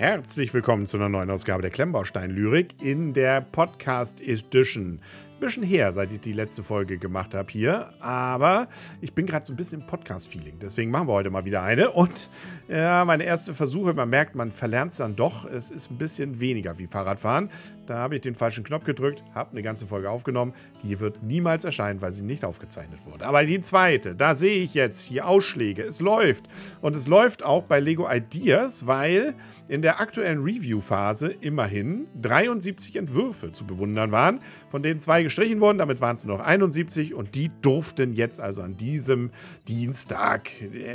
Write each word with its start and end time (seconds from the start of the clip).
Herzlich 0.00 0.54
willkommen 0.54 0.86
zu 0.86 0.96
einer 0.96 1.10
neuen 1.10 1.30
Ausgabe 1.30 1.60
der 1.60 1.70
Klemmbaustein-Lyrik 1.70 2.82
in 2.82 3.12
der 3.12 3.42
Podcast 3.42 4.22
Edition 4.22 4.98
bisschen 5.40 5.62
her, 5.62 5.92
seit 5.92 6.12
ich 6.12 6.20
die 6.20 6.32
letzte 6.32 6.62
Folge 6.62 6.98
gemacht 6.98 7.34
habe 7.34 7.50
hier. 7.50 7.90
Aber 8.00 8.68
ich 9.00 9.12
bin 9.12 9.26
gerade 9.26 9.46
so 9.46 9.52
ein 9.52 9.56
bisschen 9.56 9.80
im 9.80 9.86
Podcast-Feeling. 9.86 10.58
Deswegen 10.60 10.90
machen 10.90 11.08
wir 11.08 11.14
heute 11.14 11.30
mal 11.30 11.44
wieder 11.44 11.62
eine. 11.62 11.90
Und 11.90 12.30
ja, 12.68 13.04
meine 13.04 13.24
erste 13.24 13.54
Versuche, 13.54 13.94
man 13.94 14.08
merkt, 14.08 14.34
man 14.34 14.52
verlernt 14.52 14.92
es 14.92 14.98
dann 14.98 15.16
doch. 15.16 15.44
Es 15.44 15.70
ist 15.70 15.90
ein 15.90 15.98
bisschen 15.98 16.38
weniger 16.38 16.78
wie 16.78 16.86
Fahrradfahren. 16.86 17.50
Da 17.86 17.96
habe 17.96 18.14
ich 18.14 18.20
den 18.20 18.36
falschen 18.36 18.62
Knopf 18.62 18.84
gedrückt, 18.84 19.24
habe 19.34 19.50
eine 19.50 19.62
ganze 19.62 19.84
Folge 19.84 20.08
aufgenommen. 20.08 20.54
Die 20.84 21.00
wird 21.00 21.24
niemals 21.24 21.64
erscheinen, 21.64 22.00
weil 22.00 22.12
sie 22.12 22.22
nicht 22.22 22.44
aufgezeichnet 22.44 23.00
wurde. 23.04 23.26
Aber 23.26 23.44
die 23.44 23.60
zweite, 23.60 24.14
da 24.14 24.36
sehe 24.36 24.62
ich 24.62 24.74
jetzt 24.74 25.00
hier 25.00 25.26
Ausschläge. 25.26 25.82
Es 25.82 25.98
läuft. 25.98 26.44
Und 26.80 26.94
es 26.94 27.08
läuft 27.08 27.44
auch 27.44 27.64
bei 27.64 27.80
Lego 27.80 28.08
Ideas, 28.08 28.86
weil 28.86 29.34
in 29.68 29.82
der 29.82 30.00
aktuellen 30.00 30.44
Review-Phase 30.44 31.34
immerhin 31.40 32.06
73 32.22 32.94
Entwürfe 32.94 33.50
zu 33.50 33.66
bewundern 33.66 34.12
waren, 34.12 34.40
von 34.70 34.84
denen 34.84 35.00
zwei 35.00 35.22
gestrichen 35.30 35.60
wurden. 35.60 35.78
Damit 35.78 36.00
waren 36.00 36.16
es 36.16 36.24
nur 36.24 36.38
noch 36.38 36.44
71 36.44 37.14
und 37.14 37.34
die 37.34 37.50
durften 37.62 38.12
jetzt 38.12 38.40
also 38.40 38.62
an 38.62 38.76
diesem 38.76 39.30
Dienstag 39.68 40.50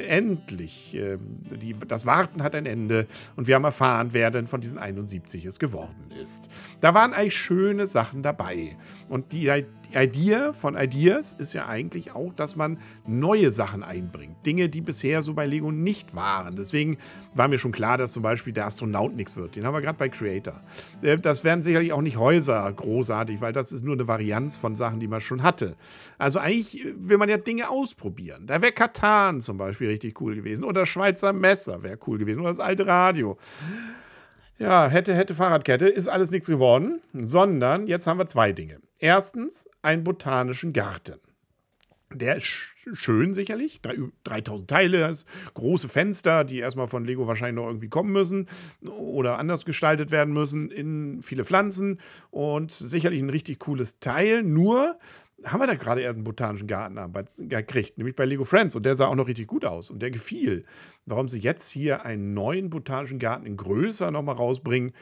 endlich. 0.08 0.94
Äh, 0.94 1.18
die, 1.62 1.74
das 1.88 2.06
Warten 2.06 2.44
hat 2.44 2.54
ein 2.56 2.66
Ende 2.66 3.08
und 3.36 3.48
wir 3.48 3.56
haben 3.56 3.64
erfahren, 3.64 4.10
wer 4.12 4.32
denn 4.32 4.48
von 4.48 4.62
diesen 4.62 4.78
71 4.78 5.46
es 5.46 5.60
geworden 5.60 6.12
ist. 6.22 6.50
Da 6.82 6.94
waren 6.94 7.14
eigentlich 7.14 7.36
schöne 7.36 7.88
Sachen 7.88 8.22
dabei. 8.22 8.78
Und 9.10 9.32
die 9.32 9.46
Idee 9.94 10.54
von 10.54 10.76
Ideas 10.76 11.34
ist 11.34 11.54
ja 11.54 11.68
eigentlich 11.68 12.14
auch, 12.14 12.34
dass 12.34 12.56
man 12.56 12.80
neue 13.06 13.52
Sachen 13.52 13.84
einbringt. 13.84 14.46
Dinge, 14.46 14.70
die 14.70 14.82
bisher 14.82 15.22
so 15.22 15.34
bei 15.34 15.46
Lego 15.46 15.72
nicht 15.72 16.16
waren. 16.16 16.56
Deswegen 16.56 16.98
war 17.34 17.48
mir 17.48 17.58
schon 17.58 17.72
klar, 17.72 17.98
dass 17.98 18.14
zum 18.14 18.24
Beispiel 18.24 18.54
der 18.54 18.66
Astronaut 18.66 19.16
nichts 19.16 19.36
wird. 19.36 19.56
Den 19.56 19.66
haben 19.66 19.74
wir 19.74 19.82
gerade 19.82 19.98
bei 19.98 20.10
Creator. 20.10 20.62
Äh, 21.02 21.18
das 21.18 21.44
werden 21.44 21.64
sicherlich 21.64 21.94
auch 21.94 22.02
nicht 22.02 22.18
Häuser 22.18 22.72
großartig, 22.72 23.42
weil 23.42 23.54
das 23.54 23.72
ist 23.72 23.84
nur 23.84 23.96
eine 23.96 24.08
Varianz 24.08 24.58
von 24.58 24.76
Sachen, 24.76 25.00
die 25.00 25.08
man 25.08 25.22
schon 25.22 25.44
hatte. 25.44 25.76
Also 26.18 26.40
eigentlich 26.40 26.86
will 26.96 27.18
man 27.18 27.30
ja 27.30 27.38
Dinge 27.38 27.70
ausprobieren. 27.70 28.48
Da 28.48 28.62
wäre 28.62 28.72
Katan 28.72 29.42
zum 29.42 29.58
Beispiel 29.58 29.90
richtig 29.90 30.20
cool 30.22 30.36
gewesen. 30.36 30.64
Oder 30.64 30.86
Schweizer 30.86 31.34
Messer 31.34 31.84
wäre 31.84 31.98
cool 32.08 32.18
gewesen. 32.18 32.40
Oder 32.40 32.50
das 32.50 32.60
alte 32.60 32.88
Radio. 32.88 33.38
Ja, 34.58 34.88
hätte, 34.88 35.14
hätte 35.14 35.34
Fahrradkette, 35.34 35.88
ist 35.88 36.08
alles 36.08 36.32
nichts 36.32 36.48
geworden, 36.48 37.02
sondern 37.14 37.88
jetzt 37.88 38.08
haben 38.08 38.20
wir 38.20 38.28
zwei 38.28 38.54
Dinge. 38.54 38.80
Erstens 39.06 39.70
einen 39.84 40.04
botanischen 40.04 40.74
Garten. 40.74 41.20
Der 42.12 42.38
ist 42.38 42.46
schön 42.46 43.36
sicherlich, 43.36 43.80
3000 44.24 44.68
Teile, 44.68 45.16
große 45.54 45.90
Fenster, 45.90 46.44
die 46.44 46.58
erstmal 46.58 46.88
von 46.88 47.06
Lego 47.06 47.28
wahrscheinlich 47.28 47.64
noch 47.64 47.68
irgendwie 47.68 47.88
kommen 47.88 48.12
müssen 48.12 48.50
oder 48.82 49.38
anders 49.38 49.64
gestaltet 49.64 50.10
werden 50.10 50.34
müssen, 50.34 50.72
in 50.72 51.22
viele 51.22 51.46
Pflanzen 51.46 52.00
und 52.32 52.72
sicherlich 52.72 53.22
ein 53.22 53.30
richtig 53.30 53.60
cooles 53.60 54.00
Teil. 54.00 54.42
Nur 54.42 54.98
haben 55.44 55.60
wir 55.60 55.68
da 55.68 55.76
gerade 55.76 56.02
erst 56.02 56.16
einen 56.16 56.24
botanischen 56.24 56.68
Garten 56.68 56.98
gekriegt, 57.48 58.00
nämlich 58.00 58.16
bei 58.16 58.26
Lego 58.26 58.44
Friends. 58.44 58.76
Und 58.76 58.88
der 58.88 58.96
sah 58.96 59.06
auch 59.06 59.14
noch 59.14 59.28
richtig 59.28 59.46
gut 59.46 59.66
aus 59.66 59.92
und 59.92 60.02
der 60.02 60.10
gefiel. 60.10 60.66
Warum 61.06 61.30
sie 61.30 61.38
jetzt 61.38 61.70
hier 61.70 62.06
einen 62.06 62.34
neuen 62.34 62.72
botanischen 62.72 63.20
Garten 63.20 63.46
in 63.46 63.56
größer 63.56 64.10
nochmal 64.10 64.38
rausbringen, 64.38 64.94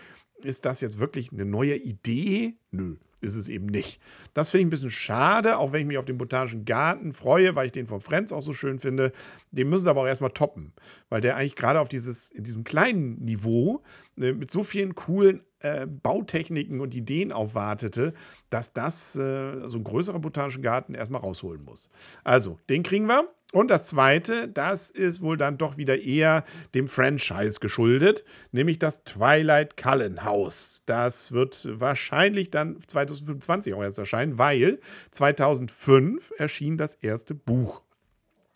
ist 0.44 0.66
das 0.66 0.82
jetzt 0.82 1.00
wirklich 1.00 1.32
eine 1.32 1.46
neue 1.46 1.78
Idee? 1.78 2.58
Nö 2.70 2.98
ist 3.24 3.36
es 3.36 3.48
eben 3.48 3.66
nicht. 3.66 4.00
Das 4.34 4.50
finde 4.50 4.62
ich 4.62 4.68
ein 4.68 4.70
bisschen 4.70 4.92
schade, 4.92 5.58
auch 5.58 5.72
wenn 5.72 5.82
ich 5.82 5.88
mich 5.88 5.98
auf 5.98 6.06
den 6.06 6.18
Botanischen 6.18 6.66
Garten 6.66 7.14
freue, 7.14 7.56
weil 7.56 7.68
ich 7.68 7.72
den 7.72 7.88
von 7.88 8.02
Friends 8.02 8.32
auch 8.32 8.42
so 8.42 8.54
schön 8.54 8.80
finde. 8.80 9.12
Den 9.52 9.70
müssen 9.70 9.84
sie 9.84 9.90
aber 9.90 10.02
auch 10.02 10.08
erstmal 10.08 10.32
toppen, 10.32 10.74
weil 11.10 11.22
der 11.22 11.36
eigentlich 11.36 11.56
gerade 11.56 11.80
auf 11.80 11.90
dieses, 11.90 12.30
in 12.30 12.44
diesem 12.44 12.64
kleinen 12.64 13.24
Niveau 13.24 13.82
äh, 14.20 14.34
mit 14.34 14.52
so 14.52 14.64
vielen 14.64 14.96
coolen 14.96 15.42
äh, 15.64 15.88
Bautechniken 15.88 16.82
und 16.82 16.94
Ideen 16.94 17.32
aufwartete, 17.32 18.14
dass 18.50 18.74
das 18.74 19.16
äh, 19.16 19.68
so 19.68 19.78
ein 19.78 19.84
größerer 19.84 20.20
Botanischen 20.20 20.62
Garten 20.62 20.94
erstmal 20.94 21.22
rausholen 21.22 21.64
muss. 21.64 21.90
Also, 22.24 22.60
den 22.70 22.84
kriegen 22.84 23.08
wir. 23.08 23.28
Und 23.54 23.70
das 23.70 23.86
zweite, 23.86 24.48
das 24.48 24.90
ist 24.90 25.22
wohl 25.22 25.38
dann 25.38 25.60
doch 25.60 25.78
wieder 25.78 26.02
eher 26.02 26.44
dem 26.74 26.88
Franchise 26.88 27.60
geschuldet, 27.60 28.26
nämlich 28.52 28.80
das 28.80 29.04
Twilight 29.04 29.78
Cullen 29.78 30.26
House. 30.26 30.82
Das 30.88 31.32
wird 31.32 31.68
wahrscheinlich 31.80 32.50
dann 32.50 32.80
2025 32.86 33.76
auch 33.76 33.84
erst 33.84 34.00
erscheinen, 34.00 34.40
weil 34.40 34.80
2005 35.12 36.34
erschien 36.40 36.78
das 36.78 36.96
erste 36.96 37.36
Buch. 37.36 37.84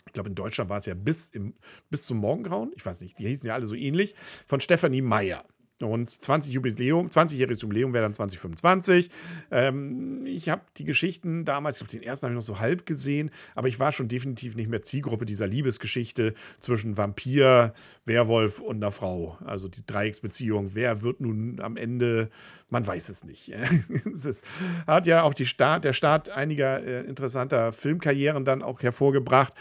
Ich 0.08 0.14
glaube, 0.14 0.30
in 0.30 0.36
Deutschland 0.36 0.70
war 0.72 0.78
es 0.78 0.88
ja 0.88 0.96
bis, 0.96 1.30
im, 1.30 1.54
bis 1.92 2.08
zum 2.08 2.18
Morgengrauen, 2.18 2.72
ich 2.76 2.84
weiß 2.84 3.02
nicht, 3.02 3.20
die 3.20 3.28
hießen 3.28 3.48
ja 3.48 3.54
alle 3.54 3.68
so 3.68 3.76
ähnlich, 3.76 4.16
von 4.48 4.60
Stefanie 4.60 5.04
Meyer. 5.04 5.46
Und 5.82 6.10
20 6.10 6.54
Jubiläum, 6.54 7.10
20-jähriges 7.10 7.62
Jubiläum 7.62 7.94
wäre 7.94 8.04
dann 8.04 8.14
2025. 8.14 9.12
Ähm, 9.52 10.26
ich 10.26 10.50
habe 10.50 10.64
die 10.78 10.86
Geschichten 10.86 11.46
damals, 11.46 11.76
ich 11.76 11.88
glaube, 11.88 12.00
den 12.00 12.08
ersten 12.08 12.26
habe 12.26 12.34
ich 12.34 12.38
noch 12.38 12.42
so 12.42 12.60
halb 12.60 12.88
gesehen, 12.88 13.30
aber 13.54 13.68
ich 13.68 13.80
war 13.80 13.92
schon 13.92 14.08
definitiv 14.08 14.56
nicht 14.56 14.70
mehr 14.70 14.82
Zielgruppe 14.82 15.26
dieser 15.26 15.46
Liebesgeschichte 15.46 16.34
zwischen 16.60 16.98
Vampir, 16.98 17.74
Werwolf 18.06 18.60
und 18.60 18.78
einer 18.78 18.92
Frau. 18.92 19.38
Also 19.46 19.68
die 19.68 19.86
Dreiecksbeziehung. 19.86 20.72
Wer 20.74 21.04
wird 21.04 21.22
nun 21.22 21.60
am 21.60 21.78
Ende, 21.78 22.32
man 22.70 22.86
weiß 22.86 23.10
es 23.10 23.24
nicht. 23.24 23.52
es 24.14 24.42
hat 24.88 25.06
ja 25.06 25.22
auch 25.22 25.36
die 25.36 25.46
Start, 25.46 25.84
der 25.84 25.94
Start 25.94 26.30
einiger 26.30 26.84
äh, 26.84 27.02
interessanter 27.02 27.72
Filmkarrieren 27.72 28.46
dann 28.46 28.64
auch 28.64 28.82
hervorgebracht. 28.82 29.54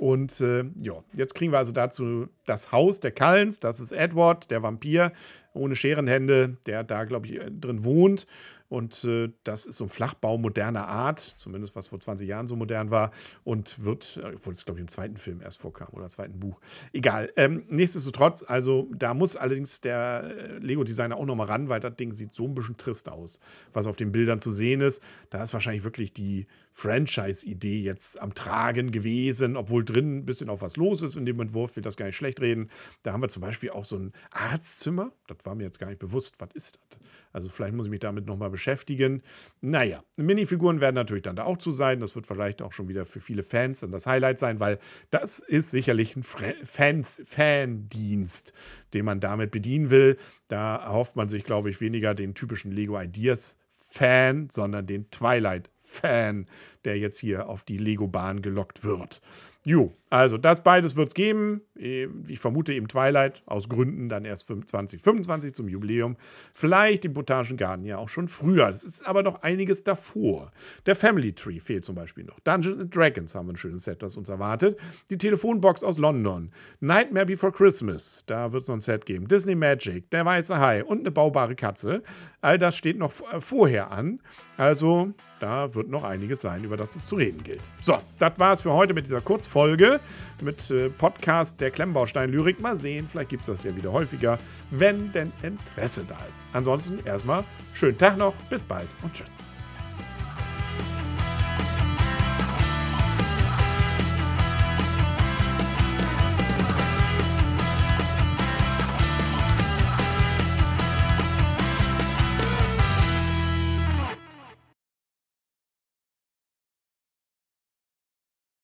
Und 0.00 0.40
äh, 0.40 0.64
ja, 0.80 0.94
jetzt 1.12 1.34
kriegen 1.34 1.52
wir 1.52 1.58
also 1.58 1.72
dazu 1.72 2.28
das 2.46 2.72
Haus 2.72 3.00
der 3.00 3.10
Callens. 3.10 3.60
Das 3.60 3.80
ist 3.80 3.92
Edward, 3.92 4.50
der 4.50 4.62
Vampir 4.62 5.12
ohne 5.54 5.76
Scherenhände, 5.76 6.56
der 6.66 6.84
da, 6.84 7.04
glaube 7.04 7.26
ich, 7.26 7.40
drin 7.60 7.84
wohnt. 7.84 8.26
Und 8.70 9.02
äh, 9.02 9.32
das 9.42 9.66
ist 9.66 9.78
so 9.78 9.84
ein 9.84 9.90
Flachbau 9.90 10.38
moderner 10.38 10.86
Art, 10.86 11.18
zumindest 11.18 11.74
was 11.74 11.88
vor 11.88 11.98
20 11.98 12.28
Jahren 12.28 12.46
so 12.46 12.54
modern 12.54 12.92
war. 12.92 13.10
Und 13.42 13.84
wird, 13.84 14.20
äh, 14.22 14.34
obwohl 14.36 14.52
es, 14.52 14.64
glaube 14.64 14.78
ich, 14.78 14.82
im 14.82 14.88
zweiten 14.88 15.16
Film 15.16 15.40
erst 15.42 15.60
vorkam 15.60 15.88
oder 15.90 16.08
zweiten 16.08 16.38
Buch. 16.38 16.60
Egal. 16.92 17.32
Ähm, 17.36 17.64
nichtsdestotrotz, 17.68 18.44
also 18.46 18.88
da 18.96 19.12
muss 19.12 19.34
allerdings 19.34 19.80
der 19.80 20.22
äh, 20.22 20.58
Lego-Designer 20.58 21.16
auch 21.16 21.26
nochmal 21.26 21.48
ran, 21.48 21.68
weil 21.68 21.80
das 21.80 21.96
Ding 21.96 22.12
sieht 22.12 22.32
so 22.32 22.44
ein 22.44 22.54
bisschen 22.54 22.76
trist 22.76 23.08
aus, 23.08 23.40
was 23.72 23.88
auf 23.88 23.96
den 23.96 24.12
Bildern 24.12 24.40
zu 24.40 24.52
sehen 24.52 24.80
ist. 24.82 25.02
Da 25.30 25.42
ist 25.42 25.52
wahrscheinlich 25.52 25.82
wirklich 25.82 26.12
die 26.12 26.46
Franchise-Idee 26.72 27.82
jetzt 27.82 28.22
am 28.22 28.34
Tragen 28.34 28.92
gewesen, 28.92 29.56
obwohl 29.56 29.84
drin 29.84 30.18
ein 30.18 30.26
bisschen 30.26 30.48
auch 30.48 30.60
was 30.60 30.76
los 30.76 31.02
ist 31.02 31.16
in 31.16 31.26
dem 31.26 31.40
Entwurf, 31.40 31.74
will 31.74 31.82
das 31.82 31.96
gar 31.96 32.06
nicht 32.06 32.16
schlecht 32.16 32.40
reden. 32.40 32.70
Da 33.02 33.12
haben 33.12 33.20
wir 33.20 33.28
zum 33.28 33.42
Beispiel 33.42 33.70
auch 33.70 33.84
so 33.84 33.96
ein 33.96 34.12
Arztzimmer. 34.30 35.10
Das 35.26 35.39
war 35.46 35.54
mir 35.54 35.64
jetzt 35.64 35.78
gar 35.78 35.88
nicht 35.88 35.98
bewusst. 35.98 36.36
Was 36.38 36.50
ist 36.54 36.78
das? 36.90 36.98
Also 37.32 37.48
vielleicht 37.48 37.74
muss 37.74 37.86
ich 37.86 37.90
mich 37.90 38.00
damit 38.00 38.26
nochmal 38.26 38.50
beschäftigen. 38.50 39.22
Naja, 39.60 40.02
Minifiguren 40.16 40.80
werden 40.80 40.96
natürlich 40.96 41.22
dann 41.22 41.36
da 41.36 41.44
auch 41.44 41.58
zu 41.58 41.70
sein. 41.70 42.00
Das 42.00 42.14
wird 42.14 42.26
vielleicht 42.26 42.62
auch 42.62 42.72
schon 42.72 42.88
wieder 42.88 43.06
für 43.06 43.20
viele 43.20 43.42
Fans 43.42 43.80
dann 43.80 43.92
das 43.92 44.06
Highlight 44.06 44.38
sein, 44.38 44.60
weil 44.60 44.78
das 45.10 45.38
ist 45.38 45.70
sicherlich 45.70 46.16
ein 46.16 46.22
Fans 46.22 47.22
Fandienst, 47.24 48.52
den 48.94 49.04
man 49.04 49.20
damit 49.20 49.50
bedienen 49.50 49.90
will. 49.90 50.16
Da 50.48 50.76
erhofft 50.76 51.16
man 51.16 51.28
sich, 51.28 51.44
glaube 51.44 51.70
ich, 51.70 51.80
weniger 51.80 52.14
den 52.14 52.34
typischen 52.34 52.72
Lego 52.72 53.00
Ideas 53.00 53.58
Fan, 53.92 54.48
sondern 54.50 54.86
den 54.86 55.10
Twilight 55.10 55.68
Fan, 55.90 56.46
der 56.84 56.98
jetzt 56.98 57.18
hier 57.18 57.48
auf 57.48 57.64
die 57.64 57.78
Lego-Bahn 57.78 58.42
gelockt 58.42 58.84
wird. 58.84 59.20
Jo, 59.66 59.92
also 60.08 60.38
das 60.38 60.62
beides 60.62 60.96
wird 60.96 61.08
es 61.08 61.14
geben. 61.14 61.60
Äh, 61.78 62.06
ich 62.28 62.38
vermute 62.38 62.72
eben 62.72 62.88
Twilight 62.88 63.42
aus 63.44 63.68
Gründen 63.68 64.08
dann 64.08 64.24
erst 64.24 64.46
2025 64.46 65.52
zum 65.52 65.68
Jubiläum. 65.68 66.16
Vielleicht 66.54 67.04
im 67.04 67.12
Botanischen 67.12 67.58
Garten 67.58 67.84
ja 67.84 67.98
auch 67.98 68.08
schon 68.08 68.28
früher. 68.28 68.68
Das 68.68 68.84
ist 68.84 69.06
aber 69.06 69.22
noch 69.22 69.42
einiges 69.42 69.84
davor. 69.84 70.52
Der 70.86 70.96
Family 70.96 71.34
Tree 71.34 71.60
fehlt 71.60 71.84
zum 71.84 71.94
Beispiel 71.94 72.24
noch. 72.24 72.40
Dungeons 72.40 72.88
Dragons 72.88 73.34
haben 73.34 73.48
wir 73.48 73.52
ein 73.52 73.58
schönes 73.58 73.84
Set, 73.84 74.02
das 74.02 74.16
uns 74.16 74.30
erwartet. 74.30 74.78
Die 75.10 75.18
Telefonbox 75.18 75.84
aus 75.84 75.98
London. 75.98 76.50
Nightmare 76.80 77.26
Before 77.26 77.52
Christmas. 77.52 78.22
Da 78.26 78.52
wird 78.52 78.62
es 78.62 78.68
noch 78.68 78.76
ein 78.76 78.80
Set 78.80 79.04
geben. 79.04 79.28
Disney 79.28 79.56
Magic, 79.56 80.08
der 80.10 80.24
weiße 80.24 80.58
Hai 80.58 80.84
und 80.84 81.00
eine 81.00 81.10
baubare 81.10 81.54
Katze. 81.54 82.02
All 82.40 82.56
das 82.56 82.76
steht 82.76 82.96
noch 82.96 83.12
vorher 83.12 83.90
an. 83.90 84.22
Also 84.56 85.12
da 85.40 85.74
wird 85.74 85.88
noch 85.88 86.04
einiges 86.04 86.40
sein, 86.40 86.64
über 86.64 86.76
das 86.76 86.96
es 86.96 87.06
zu 87.06 87.16
reden 87.16 87.42
gilt. 87.42 87.62
So, 87.80 87.98
das 88.18 88.32
war 88.38 88.52
es 88.52 88.62
für 88.62 88.72
heute 88.72 88.94
mit 88.94 89.06
dieser 89.06 89.20
Kurzfolge 89.20 90.00
mit 90.42 90.70
äh, 90.70 90.88
Podcast 90.90 91.60
der 91.60 91.70
Klemmbaustein-Lyrik. 91.70 92.60
Mal 92.60 92.76
sehen, 92.76 93.08
vielleicht 93.10 93.30
gibt 93.30 93.42
es 93.42 93.46
das 93.48 93.62
ja 93.62 93.74
wieder 93.76 93.92
häufiger, 93.92 94.38
wenn 94.70 95.12
denn 95.12 95.32
Interesse 95.42 96.04
da 96.06 96.18
ist. 96.28 96.44
Ansonsten 96.52 97.00
erstmal 97.04 97.44
schönen 97.74 97.98
Tag 97.98 98.16
noch, 98.16 98.34
bis 98.48 98.64
bald 98.64 98.88
und 99.02 99.12
tschüss. 99.12 99.38